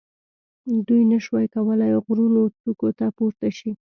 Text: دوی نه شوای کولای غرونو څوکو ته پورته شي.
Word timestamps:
دوی 0.87 1.03
نه 1.11 1.17
شوای 1.25 1.47
کولای 1.55 1.95
غرونو 2.05 2.41
څوکو 2.61 2.87
ته 2.97 3.05
پورته 3.17 3.49
شي. 3.57 3.71